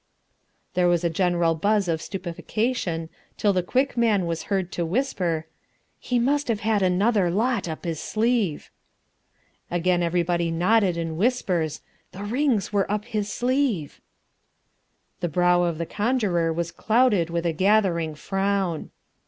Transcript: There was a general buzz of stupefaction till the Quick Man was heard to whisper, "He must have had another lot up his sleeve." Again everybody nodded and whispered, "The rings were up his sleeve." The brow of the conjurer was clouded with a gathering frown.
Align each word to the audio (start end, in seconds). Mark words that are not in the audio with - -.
There 0.73 0.87
was 0.87 1.03
a 1.03 1.11
general 1.11 1.53
buzz 1.53 1.87
of 1.87 2.01
stupefaction 2.01 3.07
till 3.37 3.53
the 3.53 3.61
Quick 3.61 3.95
Man 3.95 4.25
was 4.25 4.45
heard 4.49 4.71
to 4.71 4.83
whisper, 4.83 5.45
"He 5.99 6.17
must 6.17 6.47
have 6.47 6.61
had 6.61 6.81
another 6.81 7.29
lot 7.29 7.67
up 7.69 7.85
his 7.85 7.99
sleeve." 7.99 8.71
Again 9.69 10.01
everybody 10.01 10.49
nodded 10.49 10.97
and 10.97 11.19
whispered, 11.19 11.77
"The 12.13 12.23
rings 12.23 12.73
were 12.73 12.91
up 12.91 13.05
his 13.05 13.31
sleeve." 13.31 14.01
The 15.19 15.29
brow 15.29 15.61
of 15.61 15.77
the 15.77 15.85
conjurer 15.85 16.51
was 16.51 16.71
clouded 16.71 17.29
with 17.29 17.45
a 17.45 17.53
gathering 17.53 18.15
frown. 18.15 18.89